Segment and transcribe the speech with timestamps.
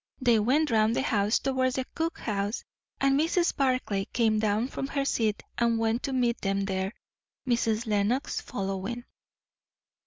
[0.19, 2.63] They went round the house towards the cook house;
[2.99, 3.55] and Mrs.
[3.55, 6.93] Barclay came down from her seat and went to meet them there,
[7.47, 7.85] Mrs.
[7.85, 9.05] Lenox following.